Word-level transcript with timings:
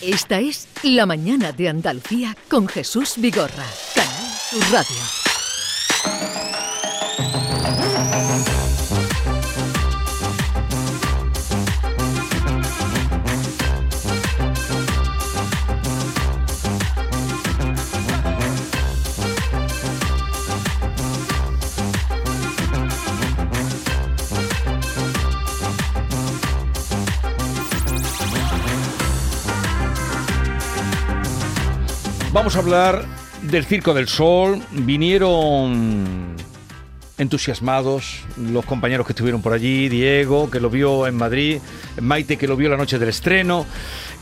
Esta 0.00 0.40
es 0.40 0.66
La 0.82 1.04
Mañana 1.04 1.52
de 1.52 1.68
Andalucía 1.68 2.34
con 2.48 2.66
Jesús 2.66 3.14
Vigorra, 3.18 3.66
Canal 3.94 4.72
Radio. 4.72 5.19
Vamos 32.32 32.54
a 32.54 32.60
hablar 32.60 33.04
del 33.42 33.64
Circo 33.64 33.92
del 33.92 34.06
Sol. 34.06 34.62
Vinieron 34.70 36.36
entusiasmados 37.18 38.22
los 38.36 38.64
compañeros 38.64 39.04
que 39.04 39.12
estuvieron 39.12 39.42
por 39.42 39.52
allí, 39.52 39.88
Diego, 39.88 40.48
que 40.48 40.60
lo 40.60 40.70
vio 40.70 41.08
en 41.08 41.16
Madrid, 41.16 41.58
Maite, 42.00 42.38
que 42.38 42.46
lo 42.46 42.56
vio 42.56 42.68
la 42.68 42.76
noche 42.76 43.00
del 43.00 43.08
estreno. 43.08 43.66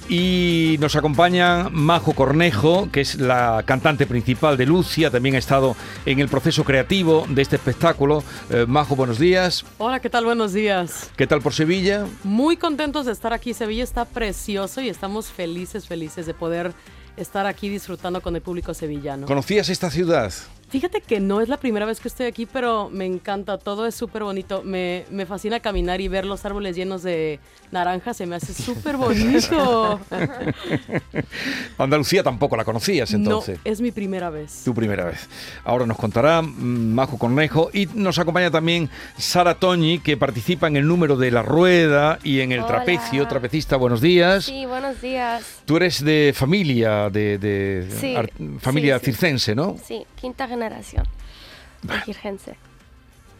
Y 0.08 0.76
nos 0.80 0.96
acompaña 0.96 1.68
Majo 1.68 2.14
Cornejo, 2.14 2.88
que 2.90 3.02
es 3.02 3.16
la 3.16 3.62
cantante 3.66 4.06
principal 4.06 4.56
de 4.56 4.64
Lucia, 4.64 5.10
también 5.10 5.34
ha 5.34 5.38
estado 5.38 5.76
en 6.06 6.18
el 6.18 6.28
proceso 6.28 6.64
creativo 6.64 7.26
de 7.28 7.42
este 7.42 7.56
espectáculo. 7.56 8.24
Eh, 8.48 8.64
Majo, 8.66 8.96
buenos 8.96 9.18
días. 9.18 9.66
Hola, 9.76 10.00
¿qué 10.00 10.08
tal? 10.08 10.24
Buenos 10.24 10.54
días. 10.54 11.10
¿Qué 11.14 11.26
tal 11.26 11.42
por 11.42 11.52
Sevilla? 11.52 12.06
Muy 12.24 12.56
contentos 12.56 13.04
de 13.04 13.12
estar 13.12 13.34
aquí. 13.34 13.52
Sevilla 13.52 13.84
está 13.84 14.06
precioso 14.06 14.80
y 14.80 14.88
estamos 14.88 15.26
felices, 15.26 15.86
felices 15.86 16.24
de 16.24 16.32
poder 16.32 16.72
estar 17.18 17.46
aquí 17.46 17.68
disfrutando 17.68 18.20
con 18.20 18.34
el 18.36 18.42
público 18.42 18.72
sevillano. 18.74 19.26
¿Conocías 19.26 19.68
esta 19.68 19.90
ciudad? 19.90 20.32
Fíjate 20.68 21.00
que 21.00 21.18
no 21.18 21.40
es 21.40 21.48
la 21.48 21.56
primera 21.56 21.86
vez 21.86 21.98
que 21.98 22.08
estoy 22.08 22.26
aquí, 22.26 22.44
pero 22.44 22.90
me 22.90 23.06
encanta, 23.06 23.56
todo 23.56 23.86
es 23.86 23.94
súper 23.94 24.22
bonito. 24.22 24.62
Me, 24.62 25.04
me 25.10 25.24
fascina 25.24 25.60
caminar 25.60 26.02
y 26.02 26.08
ver 26.08 26.26
los 26.26 26.44
árboles 26.44 26.76
llenos 26.76 27.02
de 27.02 27.40
naranjas, 27.72 28.18
se 28.18 28.26
me 28.26 28.36
hace 28.36 28.52
súper 28.52 28.98
bonito. 28.98 29.98
Andalucía 31.78 32.22
tampoco 32.22 32.54
la 32.54 32.64
conocías 32.64 33.12
entonces. 33.14 33.56
No, 33.64 33.70
es 33.70 33.80
mi 33.80 33.92
primera 33.92 34.28
vez. 34.28 34.62
Tu 34.64 34.74
primera 34.74 35.06
vez. 35.06 35.26
Ahora 35.64 35.86
nos 35.86 35.96
contará 35.96 36.42
mm, 36.42 36.92
Majo 36.94 37.16
Cornejo 37.18 37.70
y 37.72 37.86
nos 37.94 38.18
acompaña 38.18 38.50
también 38.50 38.90
Sara 39.16 39.54
Toñi, 39.54 40.00
que 40.00 40.18
participa 40.18 40.66
en 40.66 40.76
el 40.76 40.86
número 40.86 41.16
de 41.16 41.30
la 41.30 41.42
rueda 41.42 42.18
y 42.22 42.40
en 42.40 42.52
el 42.52 42.58
Hola. 42.60 42.68
trapecio. 42.68 43.26
Trapecista, 43.26 43.76
buenos 43.76 44.02
días. 44.02 44.44
Sí, 44.44 44.66
buenos 44.66 45.00
días. 45.00 45.62
Tú 45.64 45.78
eres 45.78 46.04
de 46.04 46.32
familia, 46.36 47.08
de, 47.08 47.38
de 47.38 47.88
Sí, 47.98 48.14
familia 48.60 48.98
sí, 48.98 49.06
sí. 49.06 49.12
circense, 49.12 49.54
¿no? 49.54 49.76
Sí, 49.82 50.04
quinta 50.20 50.44
generación 50.44 50.57
de. 50.58 52.56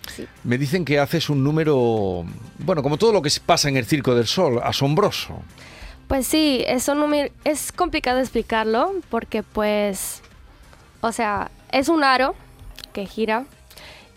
Sí. 0.09 0.27
Me 0.45 0.57
dicen 0.57 0.85
que 0.85 0.99
haces 0.99 1.29
un 1.29 1.45
número, 1.45 2.25
bueno, 2.59 2.83
como 2.83 2.97
todo 2.97 3.13
lo 3.13 3.21
que 3.21 3.31
pasa 3.45 3.69
en 3.69 3.77
el 3.77 3.85
Circo 3.85 4.15
del 4.15 4.27
Sol, 4.27 4.61
asombroso. 4.63 5.43
Pues 6.07 6.27
sí, 6.27 6.65
eso 6.67 6.95
no 6.95 7.07
me- 7.07 7.31
es 7.45 7.73
complicado 7.73 8.19
explicarlo 8.19 8.93
porque 9.11 9.43
pues, 9.43 10.23
o 11.03 11.13
sea, 11.13 11.51
es 11.73 11.91
un 11.91 12.05
aro 12.05 12.35
que 12.95 13.05
gira 13.05 13.45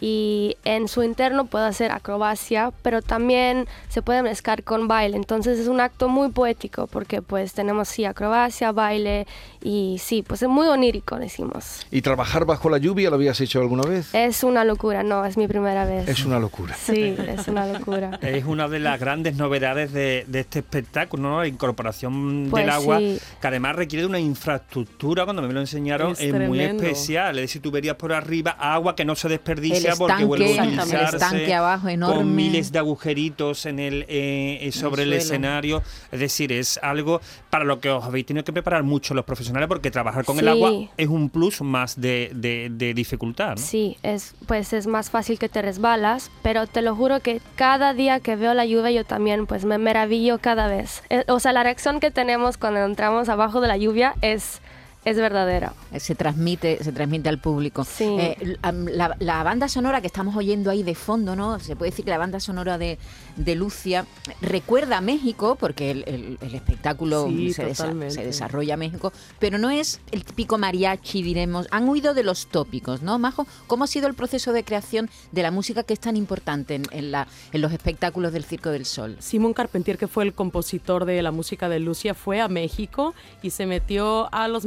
y 0.02 0.58
en 0.66 0.88
su 0.88 1.04
interno 1.04 1.46
puede 1.46 1.68
hacer 1.68 1.92
acrobacia, 1.92 2.72
pero 2.82 3.02
también 3.02 3.68
se 3.88 4.02
puede 4.02 4.24
mezclar 4.24 4.64
con 4.64 4.88
baile. 4.88 5.16
Entonces 5.16 5.60
es 5.60 5.68
un 5.68 5.80
acto 5.80 6.10
muy 6.10 6.30
poético 6.32 6.88
porque 6.88 7.22
pues 7.22 7.54
tenemos 7.54 7.88
sí 7.88 8.04
acrobacia, 8.04 8.72
baile 8.72 9.28
y 9.64 9.98
sí, 10.00 10.24
pues 10.24 10.42
es 10.42 10.50
muy 10.50 10.68
onírico 10.68 11.18
decimos. 11.18 11.86
¿Y 11.92 12.02
trabajar 12.02 12.46
bajo 12.46 12.70
la 12.70 12.80
lluvia 12.80 13.10
lo 13.10 13.16
habías 13.16 13.40
hecho 13.42 13.60
alguna 13.60 13.84
vez? 13.84 14.14
Es 14.14 14.44
una 14.44 14.66
locura, 14.66 15.04
no, 15.04 15.24
es 15.24 15.38
mi 15.38 15.48
primera 15.48 15.86
vez. 15.86 16.08
Es 16.08 16.26
una 16.26 16.40
locura. 16.40 16.76
Sí, 16.76 17.16
es 17.28 17.48
una 17.48 17.66
locura. 17.68 18.20
Es 18.32 18.46
una 18.46 18.68
de 18.68 18.80
las 18.80 19.00
grandes 19.00 19.36
novedades 19.36 19.92
de, 19.92 20.26
de 20.28 20.40
este 20.40 20.60
espectáculo, 20.60 21.24
¿no? 21.24 21.42
La 21.42 21.48
incorporación 21.48 22.48
Pues 22.50 22.64
del 22.64 22.70
agua, 22.70 23.00
sí. 23.00 23.20
que 23.40 23.48
además 23.48 23.76
requiere 23.76 24.04
de 24.04 24.08
una 24.08 24.20
infraestructura, 24.20 25.26
cuando 25.26 25.42
me 25.42 25.54
lo 25.54 25.60
enseñaron, 25.60 26.14
Es 26.14 26.22
es, 26.22 26.34
muy 26.34 26.60
especial. 26.60 27.38
Es 27.38 27.44
decir, 27.44 27.62
tuberías 27.62 27.96
por 27.96 28.14
arriba, 28.14 28.52
agua 28.52 28.96
que 28.96 29.06
no 29.06 29.16
se 29.16 29.28
desperdicia 29.30 29.91
El 29.91 29.91
porque 29.98 30.26
vuelve 30.26 30.60
a 30.60 30.64
el 30.64 30.70
utilizarse. 30.80 31.16
estanque 31.18 31.54
abajo 31.54 31.88
enorme. 31.90 32.16
Con 32.18 32.36
miles 32.36 32.72
de 32.72 32.80
agujeritos 32.80 33.66
en 33.66 33.80
el, 33.80 34.04
eh, 34.08 34.60
eh, 34.62 34.72
sobre 34.72 35.04
el, 35.04 35.10
suelo. 35.10 35.16
escenario. 35.24 35.84
Es 36.12 36.20
decir, 36.20 36.52
es 36.52 36.80
algo 36.84 37.22
para 37.50 37.64
lo 37.66 37.80
que 37.80 37.90
os 37.90 38.04
habéis 38.04 38.26
tenido 38.26 38.44
que 38.44 38.54
preparar 38.54 38.84
mucho 38.84 39.14
los 39.14 39.26
profesionales, 39.26 39.68
porque 39.68 39.92
trabajar 39.92 40.26
con 40.26 40.38
el 40.40 40.46
Sí. 40.46 40.50
agua 40.50 40.72
es 40.98 41.08
un 41.08 41.30
plus 41.30 41.62
más 41.62 42.00
de, 42.00 42.32
de- 42.34 42.70
de 42.72 42.94
dificultad, 42.94 43.52
¿no? 43.52 43.58
Sí, 43.58 43.98
es, 44.04 44.34
pues 44.48 44.74
es 44.74 44.88
más 44.88 45.10
fácil 45.10 45.40
que 45.40 45.50
te 45.50 45.62
resbalas, 45.62 46.32
pero 46.44 46.68
te 46.68 46.82
lo 46.82 46.96
juro 46.96 47.20
que 47.20 47.42
cada 47.56 47.94
día 47.94 48.20
que 48.20 48.36
veo 48.36 48.54
la 48.54 48.66
lluvia 48.66 48.92
yo 48.92 49.06
también 49.06 49.46
pues 49.48 49.66
me 49.66 49.78
maravillo 49.78 50.40
cada 50.40 50.68
vez. 50.68 51.04
Eh, 51.10 51.24
o 51.28 51.40
sea, 51.40 51.54
la 51.54 51.64
reacción 51.64 52.00
que 52.00 52.12
tenemos 52.12 52.58
cuando 52.58 52.80
entramos 52.86 53.30
abajo 53.30 53.62
de 53.62 53.68
la 53.68 53.78
lluvia 53.78 54.16
es, 54.22 54.62
es 55.04 55.18
verdadera. 55.18 55.74
Eh, 55.92 56.00
Se 56.00 56.16
transmite, 56.16 56.84
se 56.84 56.92
transmite 56.92 57.30
al 57.30 57.40
público. 57.40 57.84
Sí. 57.84 58.06
Eh, 58.20 58.58
la, 58.62 59.16
la- 59.20 59.44
banda 59.44 59.68
sonora 59.68 60.02
que 60.02 60.08
estamos 60.08 60.36
oyendo 60.36 60.70
ahí 60.70 60.84
de 60.84 60.94
fondo, 60.96 61.36
¿no? 61.36 61.60
Se 61.60 61.76
puede 61.76 61.92
decir 61.92 62.06
que 62.06 62.12
la 62.12 62.18
banda 62.20 62.40
sonora 62.40 62.78
de, 62.78 63.00
de 63.36 63.56
Lucia 63.56 64.06
recuerda 64.42 64.98
a 64.98 65.02
México, 65.02 65.56
porque 65.60 65.92
el, 65.92 66.04
el- 66.08 66.38
el 66.42 66.56
espectáculo 66.56 67.28
Sí, 67.28 67.54
se, 67.54 67.68
desa- 67.68 68.10
se 68.12 68.24
desarrolla 68.24 68.76
en 68.76 68.80
México, 68.82 69.12
pero 69.40 69.58
no 69.58 69.70
es 69.72 70.00
el 70.12 70.24
típico 70.24 70.58
mariachi, 70.58 71.24
diremos. 71.24 71.68
Han 71.72 71.90
huido 71.90 72.14
de 72.14 72.24
los 72.24 72.48
tópicos, 72.48 73.02
¿no, 73.02 73.18
Majo? 73.20 73.48
¿Cómo 73.68 73.84
ha 73.86 73.88
sido 73.88 74.08
el 74.08 74.14
proceso 74.14 74.54
de 74.54 74.64
creación 74.64 75.10
de 75.32 75.42
la 75.42 75.52
música 75.52 75.84
que 75.84 75.94
es 75.94 76.00
tan 76.00 76.16
importante 76.16 76.76
en, 76.76 76.84
en 76.92 77.12
la, 77.12 77.28
en 77.52 77.62
los 77.62 77.72
espectáculos 77.74 78.34
del 78.34 78.44
Circo 78.44 78.70
del 78.70 78.86
Sol? 78.86 79.18
Simón 79.20 79.54
Carpentier, 79.54 79.98
que 79.98 80.08
fue 80.08 80.24
el 80.24 80.34
compositor 80.34 81.06
de 81.06 81.22
la 81.22 81.32
música 81.32 81.70
de 81.70 81.80
Lucia, 81.80 82.14
fue 82.14 82.40
a 82.42 82.48
México 82.48 83.14
y 83.42 83.50
se 83.50 83.66
metió 83.66 84.32
a 84.34 84.48
los 84.48 84.66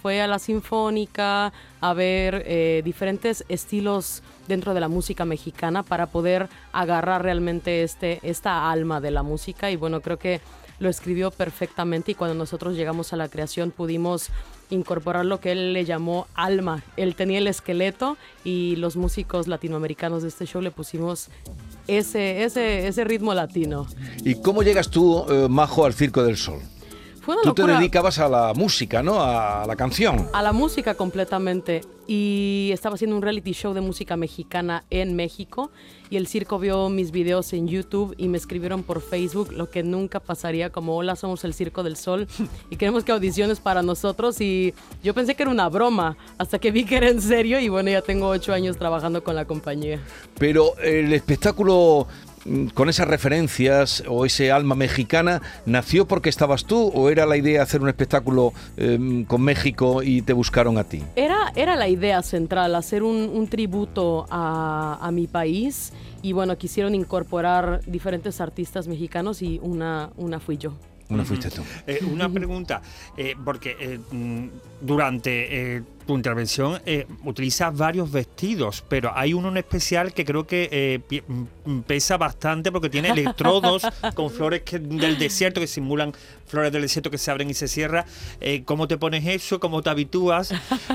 fue 0.00 0.20
a 0.20 0.28
la 0.28 0.38
sinfónica 0.38 1.52
a 1.80 1.92
ver 1.92 2.44
eh, 2.46 2.82
diferentes 2.84 3.44
estilos 3.48 4.22
dentro 4.46 4.74
de 4.74 4.80
la 4.80 4.88
música 4.88 5.24
mexicana 5.24 5.82
para 5.82 6.06
poder 6.06 6.48
agarrar 6.72 7.22
realmente 7.22 7.82
este, 7.82 8.20
esta 8.22 8.70
alma 8.70 9.00
de 9.00 9.10
la 9.10 9.24
música 9.24 9.72
y 9.72 9.76
bueno, 9.76 10.00
creo 10.02 10.18
que 10.18 10.40
lo 10.78 10.88
escribió 10.88 11.32
perfectamente 11.32 12.12
y 12.12 12.14
cuando 12.14 12.36
nosotros 12.36 12.76
llegamos 12.76 13.12
a 13.12 13.16
la 13.16 13.28
creación 13.28 13.72
pudimos 13.72 14.28
incorporar 14.70 15.24
lo 15.24 15.40
que 15.40 15.50
él 15.50 15.72
le 15.72 15.84
llamó 15.84 16.28
alma. 16.34 16.84
Él 16.96 17.16
tenía 17.16 17.38
el 17.38 17.48
esqueleto 17.48 18.16
y 18.44 18.76
los 18.76 18.96
músicos 18.96 19.48
latinoamericanos 19.48 20.22
de 20.22 20.28
este 20.28 20.46
show 20.46 20.62
le 20.62 20.70
pusimos 20.70 21.28
ese, 21.88 22.44
ese, 22.44 22.86
ese 22.86 23.04
ritmo 23.04 23.34
latino. 23.34 23.86
¿Y 24.24 24.36
cómo 24.36 24.62
llegas 24.62 24.88
tú, 24.90 25.24
eh, 25.28 25.48
Majo, 25.48 25.84
al 25.84 25.92
Circo 25.92 26.22
del 26.22 26.36
Sol? 26.36 26.60
Fue 27.22 27.34
una 27.34 27.42
Tú 27.44 27.54
te 27.54 27.64
dedicabas 27.64 28.18
a 28.18 28.28
la 28.28 28.52
música, 28.52 29.02
¿no? 29.02 29.22
A 29.22 29.64
la 29.66 29.76
canción. 29.76 30.28
a 30.32 30.42
la 30.42 30.52
música 30.52 30.94
completamente 30.94 31.82
y 32.06 32.70
estaba 32.72 32.96
haciendo 32.96 33.16
un 33.16 33.22
reality 33.22 33.52
show 33.52 33.74
de 33.74 33.80
música 33.80 34.16
mexicana 34.16 34.84
en 34.90 35.14
México 35.14 35.70
y 36.10 36.16
el 36.16 36.26
circo 36.26 36.58
vio 36.58 36.88
mis 36.88 37.12
videos 37.12 37.52
en 37.52 37.68
YouTube 37.68 38.14
y 38.18 38.28
me 38.28 38.38
escribieron 38.38 38.82
por 38.82 39.00
Facebook 39.00 39.52
lo 39.52 39.70
que 39.70 39.82
nunca 39.82 40.18
pasaría 40.18 40.70
como 40.70 40.96
hola 40.96 41.14
somos 41.14 41.44
el 41.44 41.54
Circo 41.54 41.82
del 41.82 41.96
Sol 41.96 42.26
y 42.70 42.76
queremos 42.76 43.04
que 43.04 43.12
audiciones 43.12 43.60
para 43.60 43.82
nosotros 43.82 44.40
y 44.40 44.74
yo 45.02 45.14
pensé 45.14 45.36
que 45.36 45.44
era 45.44 45.52
una 45.52 45.68
broma 45.68 46.16
hasta 46.38 46.58
que 46.58 46.72
vi 46.72 46.84
que 46.84 46.96
era 46.96 47.08
en 47.08 47.22
serio 47.22 47.60
y 47.60 47.68
bueno 47.68 47.90
ya 47.90 48.02
tengo 48.02 48.28
ocho 48.28 48.52
años 48.52 48.76
trabajando 48.76 49.22
con 49.22 49.36
la 49.36 49.44
compañía. 49.44 50.00
Pero 50.38 50.76
el 50.78 51.12
espectáculo 51.12 52.08
con 52.74 52.88
esas 52.88 53.08
referencias 53.08 54.02
o 54.08 54.24
ese 54.24 54.50
alma 54.50 54.74
mexicana, 54.74 55.42
¿nació 55.66 56.06
porque 56.06 56.28
estabas 56.28 56.64
tú 56.64 56.90
o 56.94 57.10
era 57.10 57.26
la 57.26 57.36
idea 57.36 57.62
hacer 57.62 57.80
un 57.80 57.88
espectáculo 57.88 58.52
eh, 58.76 59.24
con 59.26 59.42
México 59.42 60.02
y 60.02 60.22
te 60.22 60.32
buscaron 60.32 60.78
a 60.78 60.84
ti? 60.84 61.02
Era, 61.16 61.52
era 61.54 61.76
la 61.76 61.88
idea 61.88 62.22
central, 62.22 62.74
hacer 62.74 63.02
un, 63.02 63.30
un 63.32 63.46
tributo 63.48 64.26
a, 64.30 64.98
a 65.00 65.10
mi 65.12 65.26
país 65.26 65.92
y 66.22 66.32
bueno, 66.32 66.56
quisieron 66.56 66.94
incorporar 66.94 67.80
diferentes 67.86 68.40
artistas 68.40 68.86
mexicanos 68.88 69.42
y 69.42 69.58
una, 69.62 70.10
una 70.16 70.40
fui 70.40 70.56
yo. 70.56 70.74
Una 71.12 71.24
fuiste 71.24 71.50
tú. 71.50 71.62
Eh, 71.86 71.98
una 72.10 72.28
pregunta, 72.28 72.80
eh, 73.18 73.34
porque 73.44 73.76
eh, 73.78 73.98
mm, 74.10 74.48
durante 74.80 75.74
eh, 75.76 75.82
tu 76.06 76.14
intervención 76.16 76.80
eh, 76.86 77.06
utilizas 77.24 77.76
varios 77.76 78.10
vestidos, 78.10 78.84
pero 78.88 79.12
hay 79.14 79.32
uno 79.34 79.48
en 79.48 79.56
especial 79.56 80.12
que 80.12 80.24
creo 80.24 80.46
que 80.46 80.68
eh, 80.72 81.22
mm, 81.64 81.80
pesa 81.80 82.16
bastante 82.16 82.72
porque 82.72 82.90
tiene 82.90 83.10
electrodos 83.10 83.82
con 84.14 84.30
flores 84.30 84.62
que- 84.62 84.78
del 84.78 85.18
desierto 85.18 85.60
que 85.60 85.66
simulan 85.66 86.12
flores 86.46 86.72
del 86.72 86.82
desierto 86.82 87.10
que 87.10 87.18
se 87.18 87.30
abren 87.30 87.48
y 87.50 87.54
se 87.54 87.68
cierran. 87.68 88.04
Eh, 88.40 88.62
¿Cómo 88.64 88.88
te 88.88 88.98
pones 88.98 89.26
eso? 89.26 89.58
¿Cómo 89.60 89.82
te 89.82 89.90
habitúas 89.90 90.52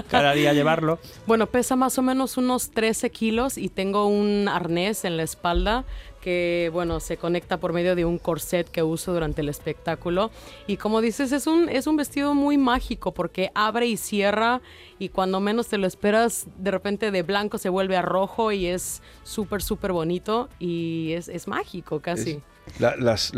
cada 0.09 0.33
día 0.33 0.51
a 0.51 0.53
llevarlo? 0.53 0.99
Bueno, 1.25 1.47
pesa 1.47 1.75
más 1.75 1.97
o 1.97 2.01
menos 2.01 2.37
unos 2.37 2.69
13 2.71 3.09
kilos 3.09 3.57
y 3.57 3.69
tengo 3.69 4.07
un 4.07 4.47
arnés 4.47 5.03
en 5.05 5.17
la 5.17 5.23
espalda 5.23 5.85
que 6.27 6.69
bueno, 6.73 6.99
se 6.99 7.15
conecta 7.15 7.55
por 7.55 7.71
medio 7.71 7.95
de 7.95 8.03
un 8.03 8.17
corset 8.17 8.69
que 8.69 8.83
uso 8.83 9.13
durante 9.13 9.39
el 9.39 9.47
espectáculo. 9.47 10.29
Y 10.67 10.75
como 10.75 10.99
dices, 10.99 11.31
es 11.31 11.47
un, 11.47 11.69
es 11.69 11.87
un 11.87 11.95
vestido 11.95 12.33
muy 12.33 12.57
mágico 12.57 13.13
porque 13.13 13.49
abre 13.55 13.85
y 13.87 13.95
cierra 13.95 14.59
y 14.99 15.07
cuando 15.07 15.39
menos 15.39 15.69
te 15.69 15.77
lo 15.77 15.87
esperas, 15.87 16.47
de 16.57 16.71
repente 16.71 17.11
de 17.11 17.23
blanco 17.23 17.57
se 17.57 17.69
vuelve 17.69 17.95
a 17.95 18.01
rojo 18.01 18.51
y 18.51 18.65
es 18.65 19.01
súper, 19.23 19.61
súper 19.61 19.93
bonito 19.93 20.49
y 20.59 21.13
es, 21.13 21.29
es 21.29 21.47
mágico 21.47 22.01
casi. 22.01 22.41
La- 22.79 22.97
las, 22.97 23.31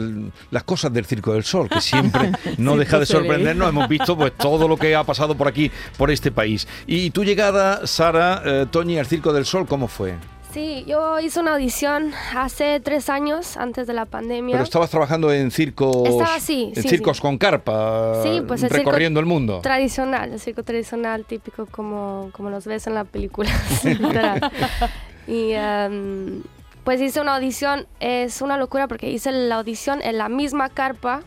las 0.50 0.64
cosas 0.64 0.92
del 0.92 1.06
Circo 1.06 1.34
del 1.34 1.44
Sol, 1.44 1.70
que 1.70 1.82
siempre 1.82 2.32
no 2.58 2.76
deja 2.76 2.98
de 2.98 3.06
sorprendernos. 3.06 3.70
Hemos 3.70 3.88
visto 3.88 4.18
pues 4.18 4.36
todo 4.36 4.68
lo 4.68 4.78
que 4.78 4.96
ha 4.96 5.04
pasado 5.04 5.38
por 5.38 5.48
aquí, 5.48 5.70
por 5.96 6.10
este 6.10 6.32
país. 6.32 6.68
Y 6.88 7.12
tu 7.12 7.24
llegada, 7.24 7.86
Sara, 7.86 8.42
eh, 8.44 8.66
Toñi, 8.72 8.98
al 8.98 9.06
Circo 9.06 9.32
del 9.32 9.46
Sol, 9.46 9.68
¿cómo 9.68 9.88
fue? 9.88 10.16
Sí, 10.54 10.84
yo 10.88 11.20
hice 11.20 11.40
una 11.40 11.54
audición 11.54 12.12
hace 12.36 12.80
tres 12.80 13.10
años, 13.10 13.56
antes 13.56 13.86
de 13.86 13.94
la 13.94 14.06
pandemia. 14.06 14.54
Pero 14.54 14.64
estabas 14.64 14.90
trabajando 14.90 15.32
en 15.32 15.52
circos, 15.52 16.10
Estaba, 16.10 16.40
sí, 16.40 16.74
en 16.76 16.82
sí, 16.82 16.90
circos 16.90 17.18
sí. 17.18 17.22
con 17.22 17.38
carpa, 17.38 18.24
Sí, 18.24 18.42
pues 18.48 18.64
el 18.64 18.72
recorriendo 18.72 19.20
el 19.20 19.28
mundo. 19.28 19.60
Tradicional, 19.62 20.34
el 20.34 20.40
circo 20.40 20.64
tradicional 20.64 21.26
típico 21.26 21.68
como, 21.68 22.32
como 22.34 22.50
los 22.50 22.66
ves 22.66 22.88
en 22.88 22.96
la 22.96 23.04
película. 23.04 23.52
y 25.28 25.52
em, 25.52 26.42
pues 26.84 27.00
hice 27.00 27.22
una 27.22 27.36
audición, 27.36 27.86
es 28.00 28.42
una 28.42 28.58
locura 28.58 28.88
porque 28.88 29.08
hice 29.12 29.32
la 29.32 29.58
audición 29.58 30.02
en 30.02 30.18
la 30.18 30.30
misma 30.30 30.70
carpa 30.70 31.22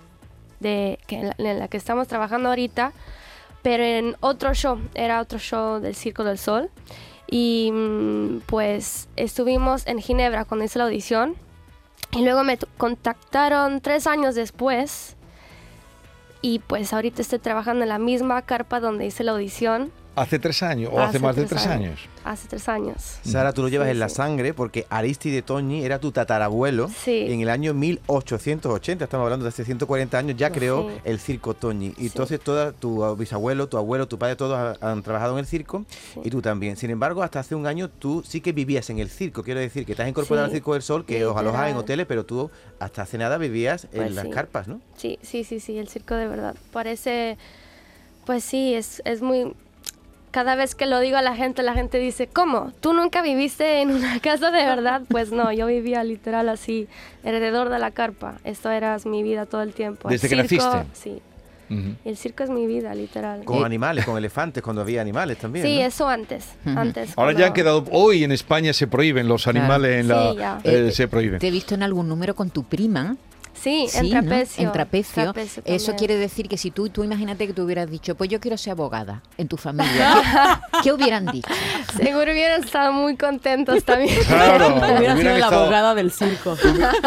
de, 0.59 0.99
que 1.07 1.17
en, 1.21 1.29
la, 1.29 1.35
en 1.39 1.59
la 1.61 1.69
que 1.69 1.77
estamos 1.77 2.09
trabajando 2.09 2.49
ahorita, 2.49 2.93
pero 3.63 3.85
en 3.85 4.17
otro 4.19 4.53
show, 4.53 4.81
era 4.95 5.21
otro 5.21 5.39
show 5.39 5.79
del 5.79 5.95
Circo 5.95 6.25
del 6.25 6.39
Sol. 6.39 6.71
Y 7.33 7.71
mm, 7.73 8.43
pues 8.45 9.09
estuvimos 9.17 9.87
en 9.87 10.01
Ginebra 10.01 10.45
cuando 10.45 10.67
hice 10.67 10.79
la 10.79 10.85
audición. 10.85 11.35
Y 12.13 12.23
luego 12.25 12.45
me 12.45 12.59
contactaron 12.77 13.81
tres 13.81 14.07
años 14.07 14.35
después. 14.35 15.17
Y 16.43 16.59
pues 16.59 16.93
ahorita 16.93 17.23
estoy 17.23 17.39
trabajando 17.39 17.85
en 17.85 17.89
la 17.89 17.99
misma 17.99 18.43
carpa 18.43 18.81
donde 18.81 19.07
hice 19.07 19.25
la 19.25 19.33
audición 19.33 19.91
Hace 20.15 20.39
tres 20.39 20.63
años, 20.63 20.91
o 20.93 21.01
hace, 21.01 21.17
Hace 21.17 21.19
más 21.21 21.37
de 21.37 21.47
tres 21.47 21.67
años. 21.67 21.87
años. 21.99 22.01
hace 22.23 22.47
tres 22.47 22.69
años. 22.69 23.19
Sara, 23.25 23.53
tú 23.55 23.63
lo 23.63 23.69
llevas 23.69 23.87
Sí, 23.87 23.93
en 23.93 23.99
la 23.99 24.09
sí. 24.11 24.17
sangre 24.17 24.53
porque 24.53 24.87
Aristide 24.91 25.41
Toñi 25.41 25.85
era 25.85 25.99
tu 26.01 26.13
tatarabuelo. 26.13 26.89
Sí. 26.89 27.25
En 27.31 27.41
el 27.41 27.49
año 27.49 27.73
1880, 27.73 29.05
estamos 29.05 29.25
hablando 29.25 29.45
de 29.45 29.49
hace 29.49 29.65
140 29.65 30.19
años, 30.19 30.37
ya 30.37 30.51
creó 30.51 30.91
Sí. 30.91 30.97
el 31.05 31.19
circo 31.19 31.55
Toñi. 31.55 31.87
Y 31.87 31.93
Sí. 31.95 32.07
entonces 32.09 32.41
toda, 32.41 32.73
tu 32.73 33.17
bisabuelo, 33.17 33.69
tu 33.69 33.79
abuelo, 33.79 34.07
tu 34.07 34.19
padre, 34.19 34.37
todos 34.37 34.57
ha- 34.83 34.91
han 34.91 35.03
trabajado 35.03 35.33
en 35.33 35.39
el 35.39 35.47
circo 35.47 35.87
y 36.23 36.29
tú 36.29 36.43
también. 36.43 36.77
Sin 36.77 36.91
embargo, 36.91 37.23
hasta 37.23 37.41
hace 37.41 37.55
un 37.55 37.67
año 37.67 37.89
tú 37.89 38.23
sí 38.27 38.43
que 38.43 38.53
vivías 38.53 38.91
en 38.91 38.99
el 38.99 39.09
circo. 39.09 39.43
Quiero 39.43 39.61
decir 39.61 39.87
que 39.87 39.95
te 39.95 40.03
has 40.03 40.09
incorporado 40.11 40.47
Sí. 40.47 40.51
al 40.51 40.55
Circo 40.57 40.75
del 40.75 40.83
Sol, 40.83 41.07
que 41.07 41.25
os 41.25 41.35
alojas 41.37 41.71
en 41.71 41.77
hoteles, 41.79 42.05
pero 42.07 42.27
tú 42.27 42.51
hasta 42.79 43.01
hace 43.03 43.17
nada 43.17 43.39
vivías 43.39 43.85
en 43.93 44.03
Pues 44.03 44.15
las 44.15 44.27
carpas, 44.29 44.69
¿no? 44.69 44.81
Sí, 44.97 45.19
sí, 45.23 45.43
sí, 45.43 45.59
sí, 45.59 45.79
el 45.79 45.89
circo 45.89 46.15
de 46.17 46.29
verdad. 46.29 46.55
Parece, 46.71 47.39
pues 48.27 48.45
sí, 48.45 48.75
es, 48.75 49.01
es 49.07 49.23
muy... 49.23 49.55
Cada 50.33 50.55
vez 50.57 50.75
que 50.75 50.87
lo 50.87 50.99
digo 51.01 51.17
a 51.19 51.23
la 51.23 51.37
gente, 51.37 51.63
la 51.63 51.75
gente 51.75 51.99
dice, 51.99 52.27
¿cómo? 52.27 52.73
¿Tú 52.81 52.95
nunca 52.95 53.23
viviste 53.23 53.81
en 53.83 53.91
una 53.91 54.19
casa 54.23 54.51
de 54.51 54.65
verdad? 54.65 55.03
Pues 55.09 55.31
no, 55.31 55.53
yo 55.53 55.67
vivía 55.67 56.03
literal 56.05 56.49
así, 56.49 56.89
alrededor 57.25 57.69
de 57.69 57.79
la 57.79 57.91
carpa. 57.93 58.39
Esto 58.43 58.71
era 58.71 58.97
mi 59.05 59.23
vida 59.23 59.47
todo 59.47 59.63
el 59.63 59.73
tiempo. 59.75 60.09
El 60.09 60.15
¿Desde 60.19 60.29
que 60.35 60.49
circo, 60.49 60.65
naciste? 60.65 60.87
Sí, 60.95 61.23
el 62.05 62.17
circo 62.19 62.43
es 62.45 62.51
mi 62.51 62.67
vida, 62.67 62.95
literal. 62.95 63.45
Con 63.45 63.65
animales, 63.65 64.05
con 64.05 64.19
elefantes, 64.19 64.63
cuando 64.63 64.83
había 64.83 65.01
animales 65.01 65.39
también. 65.39 65.65
Sí, 65.65 65.79
¿no? 65.79 65.87
eso 65.87 66.09
antes. 66.09 66.49
Ahora 67.17 67.33
ya 67.33 67.47
han 67.47 67.53
quedado, 67.55 67.85
hoy 67.93 68.25
en 68.25 68.33
España 68.33 68.73
se 68.75 68.87
prohíben 68.87 69.27
los 69.29 69.45
Claro. 69.45 69.59
animales 69.59 70.01
en 70.01 70.09
la... 70.09 70.33
Sí, 70.33 70.39
ya. 70.39 70.61
eh, 70.65 70.87
Eh, 70.89 70.93
se 70.93 71.09
prohíben. 71.09 71.39
Te 71.39 71.49
he 71.49 71.51
visto 71.51 71.75
en 71.75 71.83
algún 71.83 72.09
número 72.09 72.35
con 72.35 72.51
tu 72.51 72.65
prima. 72.65 73.17
Sí, 73.55 73.87
Sí, 73.89 73.99
en 73.99 74.05
¿no? 74.05 74.21
trapecio. 74.21 74.63
En 74.65 74.73
trapecio. 74.73 75.23
Trapecio 75.23 75.63
Eso 75.67 75.95
quiere 75.95 76.17
decir 76.17 76.49
que 76.49 76.57
si 76.57 76.71
tú, 76.71 76.89
tú 76.89 77.05
imagínate 77.05 77.47
que 77.47 77.53
tú 77.53 77.63
hubieras 77.63 77.91
dicho, 77.91 78.15
pues 78.17 78.29
yo 78.31 78.41
quiero 78.41 78.57
ser 78.57 78.73
abogada 78.73 79.23
en 79.39 79.47
tu 79.49 79.57
familia. 79.57 80.61
¿Qué, 80.83 80.93
hubieran 80.93 81.27
dicho? 81.27 81.49
Seguro 81.97 82.33
hubieran 82.33 82.65
estado 82.65 82.93
muy 82.93 83.17
contentos 83.17 83.85
también. 83.85 84.19
Claro, 84.27 84.69
Hubiera 84.77 84.99
sido 84.99 85.15
hubieran 85.15 85.41
la 85.41 85.47
abogada 85.47 85.95
del 85.95 86.11
circo. 86.11 86.57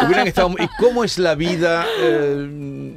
hubieran 0.06 0.26
estado- 0.28 0.50
¿Y 0.58 0.68
cómo 0.82 1.04
es 1.04 1.18
la 1.18 1.34
vida 1.34 1.84
eh, 2.00 2.46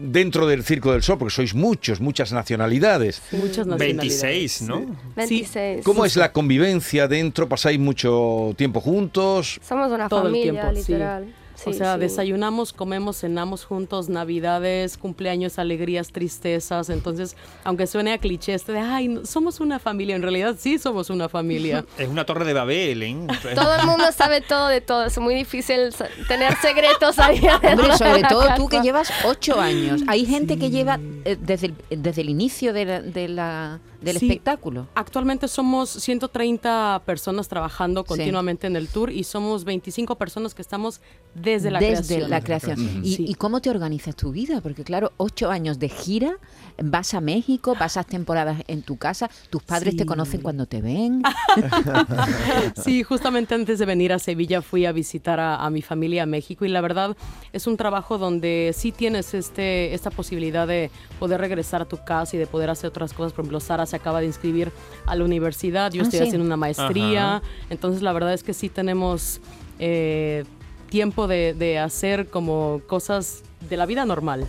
dentro 0.03 0.47
del 0.47 0.63
Circo 0.63 0.91
del 0.93 1.03
Sol? 1.03 1.17
Porque 1.17 1.33
sois 1.33 1.53
muchos, 1.53 1.99
muchas 1.99 2.31
nacionalidades. 2.31 3.21
Muchas 3.31 3.65
nacionalidades. 3.67 4.21
26, 4.21 4.61
¿no? 4.63 4.85
26. 5.15 5.83
¿Cómo 5.83 6.05
es 6.05 6.15
la 6.15 6.31
convivencia 6.31 7.07
dentro? 7.07 7.49
¿Pasáis 7.49 7.79
mucho 7.79 8.53
tiempo 8.55 8.79
juntos? 8.81 9.59
Somos 9.67 9.91
una 9.91 10.07
Todo 10.07 10.21
el 10.21 10.25
familia, 10.27 10.51
tiempo, 10.61 10.71
sí. 10.71 10.77
literal. 10.91 11.25
Sí, 11.25 11.33
o 11.67 11.73
sea, 11.73 11.95
sí. 11.95 11.99
desayunamos, 12.01 12.73
comemos, 12.73 13.17
cenamos 13.19 13.65
juntos, 13.65 14.09
navidades, 14.09 14.97
cumpleaños, 14.97 15.59
alegrías, 15.59 16.11
tristezas. 16.11 16.89
Entonces, 16.89 17.35
aunque 17.63 17.87
suene 17.87 18.13
a 18.13 18.17
cliché 18.17 18.53
este 18.53 18.71
de, 18.73 18.79
ay, 18.79 19.19
somos 19.25 19.59
una 19.59 19.79
familia, 19.79 20.15
en 20.15 20.21
realidad 20.21 20.55
sí 20.57 20.77
somos 20.79 21.09
una 21.09 21.29
familia. 21.29 21.85
Es 21.97 22.07
una 22.07 22.25
torre 22.25 22.45
de 22.45 22.53
Babel, 22.53 23.03
¿eh? 23.03 23.27
Todo 23.55 23.75
el 23.75 23.85
mundo 23.85 24.05
sabe 24.11 24.41
todo 24.41 24.67
de 24.67 24.81
todo. 24.81 25.05
Es 25.05 25.17
muy 25.17 25.35
difícil 25.35 25.93
tener 26.27 26.55
secretos 26.57 27.19
ahí. 27.19 27.39
Hombre, 27.63 27.87
de 27.89 27.97
sobre 27.97 28.23
todo 28.23 28.43
tú 28.55 28.67
que 28.67 28.81
llevas 28.81 29.11
ocho 29.25 29.59
años. 29.59 30.01
Hay 30.07 30.25
gente 30.25 30.57
que 30.57 30.69
lleva 30.69 30.99
eh, 31.25 31.37
desde, 31.39 31.67
el, 31.89 32.01
desde 32.03 32.21
el 32.21 32.29
inicio 32.29 32.73
de 32.73 32.85
la- 32.85 33.01
de 33.01 33.27
la- 33.27 33.79
del 34.01 34.17
Sí. 34.17 34.27
espectáculo. 34.27 34.87
Actualmente 34.95 35.49
somos 35.49 35.89
130 35.89 37.01
personas 37.05 37.47
trabajando 37.49 38.01
Sí. 38.01 38.07
continuamente 38.07 38.67
en 38.67 38.75
el 38.77 38.87
tour 38.87 39.11
y 39.11 39.23
somos 39.25 39.65
25 39.65 40.15
personas 40.15 40.55
que 40.55 40.61
estamos 40.61 41.01
desde 41.49 41.71
la 41.71 41.79
desde 41.79 42.03
creación. 42.15 42.29
la 42.29 42.41
creación. 42.41 43.01
¿Y, 43.03 43.15
Sí. 43.15 43.25
y 43.27 43.33
cómo 43.35 43.61
te 43.61 43.69
organizas 43.69 44.15
tu 44.15 44.31
vida? 44.31 44.61
Porque 44.61 44.83
claro, 44.83 45.11
ocho 45.17 45.49
años 45.51 45.79
de 45.79 45.89
gira, 45.89 46.33
vas 46.81 47.13
a 47.13 47.21
México, 47.21 47.75
pasas 47.77 48.05
temporadas 48.05 48.61
en 48.67 48.81
tu 48.83 48.97
casa, 48.97 49.29
tus 49.49 49.61
padres 49.63 49.95
te 49.97 50.05
conocen 50.05 50.41
cuando 50.41 50.65
te 50.65 50.81
ven. 50.81 51.21
Sí, 52.83 53.03
justamente 53.03 53.55
antes 53.55 53.79
de 53.79 53.85
venir 53.85 54.13
a 54.13 54.19
Sevilla 54.19 54.61
fui 54.61 54.85
a 54.85 54.91
visitar 54.91 55.39
a, 55.39 55.57
a 55.65 55.69
mi 55.69 55.81
familia 55.81 56.23
a 56.23 56.25
México 56.25 56.65
y 56.65 56.69
la 56.69 56.81
verdad 56.81 57.15
es 57.53 57.67
un 57.67 57.77
trabajo 57.77 58.17
donde 58.17 58.73
sí 58.75 58.91
tienes 58.91 59.33
este, 59.33 59.93
esta 59.93 60.09
posibilidad 60.11 60.67
de 60.67 60.91
poder 61.19 61.41
regresar 61.41 61.81
a 61.81 61.85
tu 61.85 61.97
casa 62.03 62.35
y 62.35 62.39
de 62.39 62.47
poder 62.47 62.69
hacer 62.69 62.89
otras 62.89 63.13
cosas. 63.13 63.33
Por 63.33 63.43
ejemplo, 63.43 63.59
Sara 63.59 63.85
se 63.85 63.95
acaba 63.95 64.19
de 64.21 64.27
inscribir 64.27 64.71
a 65.05 65.15
la 65.15 65.23
universidad, 65.25 65.91
yo 65.91 66.01
Ah, 66.01 66.05
estoy 66.05 66.19
sí. 66.19 66.25
haciendo 66.27 66.45
una 66.45 66.57
maestría, 66.57 67.37
Ajá. 67.37 67.41
entonces 67.69 68.01
la 68.01 68.13
verdad 68.13 68.33
es 68.33 68.43
que 68.43 68.53
sí 68.53 68.69
tenemos 68.69 69.41
eh, 69.79 70.43
tiempo 70.89 71.27
de, 71.27 71.53
de 71.53 71.79
hacer 71.79 72.27
como 72.27 72.81
cosas 72.87 73.43
de 73.67 73.77
la 73.77 73.85
vida 73.85 74.05
normal. 74.05 74.47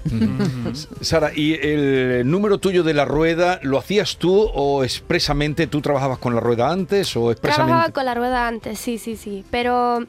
Sara, 1.00 1.32
¿y 1.34 1.54
el 1.54 2.31
número 2.31 2.58
tuyo 2.58 2.82
de 2.82 2.94
la 2.94 3.05
rueda 3.05 3.58
lo 3.62 3.79
hacías 3.79 4.17
tú 4.17 4.50
o 4.55 4.84
expresamente 4.84 5.67
tú 5.67 5.81
trabajabas 5.81 6.19
con 6.19 6.34
la 6.34 6.41
rueda 6.41 6.70
antes 6.70 7.17
o 7.17 7.31
expresamente? 7.31 7.70
Trabajaba 7.70 7.93
con 7.93 8.05
la 8.05 8.15
rueda 8.15 8.46
antes, 8.46 8.79
sí, 8.79 8.98
sí, 8.98 9.17
sí. 9.17 9.44
Pero 9.50 10.06